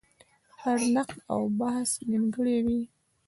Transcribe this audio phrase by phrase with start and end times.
[0.61, 2.81] هر نقد او بحث نیمګړی وي.